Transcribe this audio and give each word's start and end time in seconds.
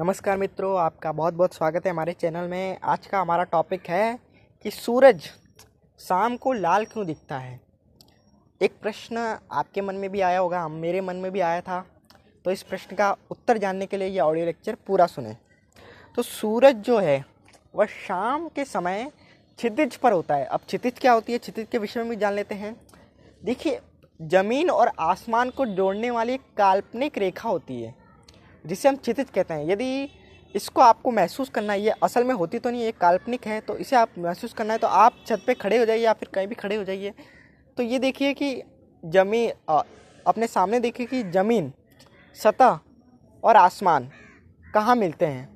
नमस्कार 0.00 0.38
मित्रों, 0.38 0.78
आपका 0.80 1.10
बहुत 1.12 1.34
बहुत 1.34 1.54
स्वागत 1.54 1.86
है 1.86 1.90
हमारे 1.92 2.12
चैनल 2.12 2.46
में। 2.48 2.78
आज 2.82 3.06
का 3.06 3.20
हमारा 3.20 3.44
टॉपिक 3.44 3.88
है 3.88 4.18
कि 4.64 4.70
सूरज 4.70 5.22
शाम 5.98 6.36
को 6.36 6.52
लाल 6.52 6.84
क्यों 6.84 7.06
दिखता 7.06 7.38
है? 7.38 7.60
एक 8.60 8.72
प्रश्न 8.82 9.38
आपके 9.52 9.80
मन 9.80 9.94
में 9.94 10.10
भी 10.10 10.20
आया 10.20 10.38
होगा 10.38 10.68
मेरे 10.68 11.00
मन 11.00 11.16
में 11.16 11.32
भी 11.32 11.40
आया 11.40 11.60
था। 11.60 11.84
तो 12.44 12.50
इस 12.50 12.62
प्रश्न 12.62 12.96
का 12.96 13.16
उत्तर 13.30 13.58
जानने 13.58 13.86
के 13.86 13.96
लिए 13.96 14.08
ये 14.08 14.20
ऑडियो 14.20 14.46
लेक्चर 14.46 14.76
पूरा 14.86 15.06
सुने। 15.06 15.36
तो 16.16 16.22
सूरज 16.22 16.76
जो 16.76 16.98
है, 16.98 17.24
वह 17.74 17.86
शाम 17.86 18.48
के 18.48 18.64
समय 18.64 19.10
क्षितिज 19.58 19.96
पर 19.96 20.12
होता 20.12 20.34
है। 20.34 20.44
अब 20.44 20.60
क्षितिज 20.60 20.98
क्या 20.98 21.12
होती 21.12 21.32
है? 21.32 21.38
क्षितिज 21.38 21.66
के 21.72 21.78
विषय 21.78 22.00
में 22.00 22.10
भी 22.10 22.16
जान 22.16 22.34
लेते 22.34 22.54
हैं। 22.54 22.76
देखिए, 23.44 23.80
ज़मीन 24.22 24.70
और 24.70 24.92
आसमान 25.00 25.50
को 25.50 25.66
जोड़ने 25.66 26.10
वाली 26.10 26.34
एक 26.34 26.54
काल्पनिक 26.56 27.18
रेखा 27.18 27.48
होती 27.48 27.82
है। 27.82 27.99
जिसे 28.64 28.88
हम 28.88 28.96
क्षितिज 28.96 29.30
कहते 29.30 29.54
हैं। 29.54 29.68
यदि 29.68 30.08
इसको 30.54 30.80
आपको 30.80 31.10
महसूस 31.10 31.48
करना 31.48 31.72
है 31.72 31.80
ये 31.80 31.90
असल 32.02 32.24
में 32.24 32.34
होती 32.34 32.58
तो 32.58 32.70
नहीं, 32.70 32.82
ये 32.82 32.92
काल्पनिक 32.92 33.46
है 33.46 33.60
तो 33.60 33.76
इसे 33.76 33.96
आप 33.96 34.18
महसूस 34.18 34.52
करना 34.52 34.72
है 34.72 34.78
तो 34.78 34.86
आप 34.86 35.16
छत 35.26 35.42
पे 35.46 35.54
खड़े 35.56 35.78
हो 35.78 35.84
जाइए 35.84 36.02
या 36.02 36.12
फिर 36.12 36.28
कहीं 36.34 36.46
भी 36.46 36.54
खड़े 36.54 36.76
हो 36.76 36.84
जाइए। 36.84 37.12
तो 37.76 37.82
ये 37.82 37.98
देखिए 37.98 38.32
कि 38.34 38.54
ज़मीन 39.02 39.50
अपने 40.26 40.46
सामने 40.48 40.80
देखिए 40.80 41.06
कि 41.06 41.22
ज़मीन, 41.24 41.72
सतह 42.36 42.78
और 43.42 43.56
आसमान 43.56 44.10
कहाँ 44.74 44.96
मिलते 44.96 45.26
हैं। 45.26 45.48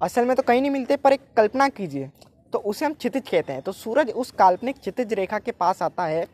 असल 0.00 0.24
में 0.24 0.34
तो 0.36 0.42
कहीं 0.42 0.60
नहीं 0.60 0.70
मिलते, 0.70 0.96
पर 0.96 1.12
एक 1.12 1.20
कल्पना 1.36 1.68
कीजिए। 1.70 2.10
तो 2.52 2.58
उसे 2.60 2.84
हम 2.86 2.92
क्षितिज 2.94 3.28
कहते 3.28 3.52
हैं। 3.52 3.62
तो 3.62 3.72
सूरज 3.72 4.10
उस 4.12 4.30
काल्पनिक 4.32 4.78
क्षितिज 4.78 5.12
रेखा 5.12 5.38
के 5.38 5.52
पास 5.52 5.82
आता 5.82 6.04
है 6.04 6.26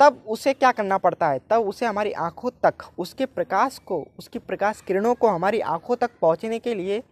तब 0.00 0.22
उसे 0.26 0.52
क्या 0.54 0.72
करना 0.72 0.98
पड़ता 0.98 1.28
है? 1.28 1.40
तब 1.50 1.68
उसे 1.68 1.86
हमारी 1.86 2.12
आँखों 2.12 2.50
तक, 2.62 2.74
उसके 2.98 3.26
प्रकाश 3.26 3.78
को, 3.78 4.06
उसकी 4.18 4.38
प्रकाश 4.38 4.80
किरणों 4.80 5.14
को 5.14 5.28
हमारी 5.28 5.60
आँखों 5.60 5.96
तक 5.96 6.10
पहुँचने 6.20 6.58
के 6.58 6.74
लिए 6.74 7.02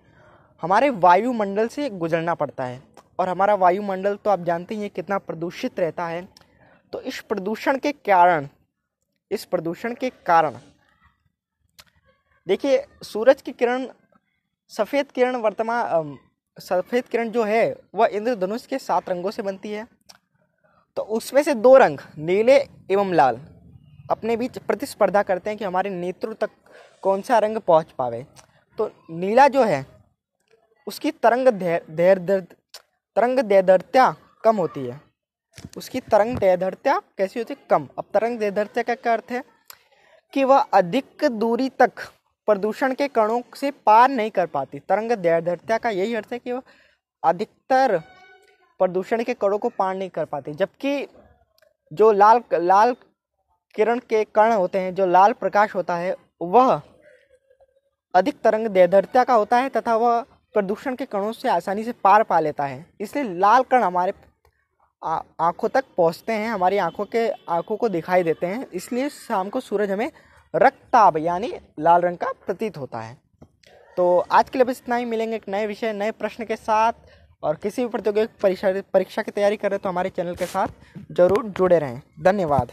हमारे 0.63 0.91
वायुमंडल 0.91 1.69
से 1.69 1.89
गुजरना 1.91 2.35
पड़ता 2.35 2.65
है। 2.65 2.83
और 3.19 3.29
हमारा 3.29 3.55
वायुमंडल 3.55 4.17
तो 4.17 4.31
आप 4.31 4.41
जानते 4.41 4.75
ही 4.75 4.81
हैं 4.81 4.91
कितना 4.91 5.19
प्रदूषित 5.19 5.81
रहता 5.81 6.07
है। 6.07 6.29
तो 6.93 7.01
इस 7.01 7.21
प्रदूषण 7.21 7.79
के 7.79 7.93
कारण, 7.93 8.49
इस 9.31 9.45
प्रदूषण 9.45 9.95
के 9.95 10.11
कारण, 10.11 10.57
देखिए, 12.47 12.85
सूरज 13.03 13.43
की 13.43 13.53
किरण, 13.53 13.87
सफ़ेद 14.73 15.11
किरण 15.11 15.37
वर्तमान 15.37 16.19
सफ़ेद 16.57 17.05
किरण 17.05 17.31
जो 17.31 17.45
है, 17.45 17.77
वह 17.95 18.07
इंद्रधनुष 18.07 18.67
के 18.67 18.79
सात 18.79 19.09
रंगों 19.11 19.31
से 19.31 19.43
बनती 19.43 19.71
है। 19.71 19.87
तो 20.97 21.03
उसमें 21.03 21.43
से 21.43 21.55
दो 21.55 21.77
रंग, 21.77 21.99
नीले 22.19 22.57
एवं 22.91 23.13
लाल। 23.13 23.41
अपने 24.11 24.37
बीच 24.37 24.59
प्रतिस्पर्धा 24.59 25.23
करते 25.23 25.51
हैं 25.51 25.59
कि 25.59 25.65
हमारे 25.65 25.91
नेत्रों 25.91 26.35
तक 26.35 26.51
कौन 27.03 27.23
सा 27.23 27.39
रंग 27.39 27.59
पहुँच 27.59 27.87
पावे। 27.99 28.27
तो 28.79 28.91
नीला 29.11 29.49
जो 29.49 29.65
है, 29.65 29.87
उसकी 30.87 31.11
तरंग 31.11 31.49
धैर्य 31.49 32.41
तरंग 33.17 33.41
दैर्ध्यता 33.41 34.17
कम 34.45 34.57
होती 34.57 34.87
है। 34.87 35.01
उसकी 35.77 36.01
तरंग 36.01 36.39
दैर्ध्यता 36.39 37.03
कैसी 37.19 37.41
होती 37.41 37.55
है? 37.55 37.67
कम। 37.71 37.89
अब 37.99 38.05
तरंग 38.15 38.39
दैर्ध्यता 38.39 38.83
का 38.83 38.95
क्या 38.95 39.13
अर्थ 39.13 39.31
है? 39.31 39.45
कि 40.33 40.45
वह 40.45 40.59
अधिक 40.59 41.25
दूरी 41.25 41.69
तक 41.69 41.91
प्रदूषण 42.47 42.95
के 42.95 43.09
कणों 43.09 43.43
से 43.57 43.71
पार 43.71 44.09
नहीं 44.09 44.31
कर 44.31 44.47
पाती। 44.47 44.79
तरंग 44.79 45.13
दैर्ध्यता 45.13 45.79
का 45.79 45.91
यही 45.91 46.15
अर्थ 46.15 46.33
है 46.33 46.39
कि 46.39 46.53
वह 46.53 46.63
अधिकतर 47.25 48.03
प्रदूषण 48.81 49.23
के 49.23 49.35
कणों 49.35 49.59
को 49.59 49.69
पार 49.69 49.95
नहीं 49.95 50.11
कर 50.11 50.25
पाती, 50.25 50.53
जबकि 50.55 51.07
जो 51.93 52.11
लाल 52.13 52.43
लाल 52.55 52.95
किरण 53.75 53.99
के 54.01 54.23
कण 54.27 54.53
होते 54.53 54.79
हैं, 54.79 54.95
जो 54.95 55.07
लाल 55.07 55.33
प्रकाश 55.35 55.75
होता 55.75 55.97
है, 55.97 56.15
वह 56.43 56.81
अधिक 58.15 58.41
तरंग 58.43 58.67
दैर्ध्यता 58.69 59.25
का 59.25 59.35
होता 59.35 59.57
है 59.57 59.69
तथा 59.69 59.95
वह 59.97 60.21
प्रदूषण 60.55 60.95
के 60.97 61.05
कणों 61.07 61.33
से 61.33 61.49
आसानी 61.49 61.85
से 61.85 61.93
पार 62.05 62.23
पा 62.23 62.39
लेता 62.41 62.65
है। 62.65 62.85
इसलिए 63.01 63.25
लाल 63.25 63.63
कण 63.63 63.83
हमारे 63.83 64.13
आँखों 65.03 65.69
तक 65.69 65.85
पहुँचते 65.97 66.33
हैं, 66.33 66.49
हमारी 66.49 66.79
आँखों 66.79 67.05
के, 67.05 67.29
आँखों 67.29 67.77
को 67.77 67.89
दिखाई 67.89 68.23
देते 68.23 68.47
हैं, 68.47 68.67
इसलिए 68.71 69.09
शाम 69.09 69.49
को 69.49 69.61
सूरज 69.61 69.91
हमें 69.91 70.11
रक्ताब 70.55 71.17
यानी 71.19 71.53
लाल 71.81 72.01
रंग 72.01 72.17
का 72.19 72.33
प्रतीत 72.47 72.77
होता 72.77 73.01
है। 73.01 73.17
तो 73.97 74.19
आज 74.33 74.51
के 74.51 74.59
लिए 74.59 74.65
बस 74.65 74.83
इतना 74.83 74.97
ही, 74.97 75.05
मिलेंगे 75.05 75.37
एक 75.37 75.49
नए 75.49 75.67
विषय, 75.67 75.93
नए 75.93 76.11
प्रश्न 76.13 76.45
के 76.45 76.57
साथ। 76.57 76.93
और 77.43 77.55
किसी 77.55 77.83
भी 77.83 77.89
प्रतियोगिता 77.89 78.39
परीक्षा 78.43 78.73
परीक्षा 78.95 79.23
की 79.23 79.31
तैयारी 79.31 79.57
कर 79.57 79.71
रहे 79.71 79.79
तो 79.79 79.89
हमारे 79.89 80.11
चैनल 80.11 80.35
के 80.35 80.47
साथ 80.47 81.13
ज़रूर 81.13 81.47
जुड़े 81.49 81.79
रहें। 81.79 82.01
धन्यवाद। 82.21 82.73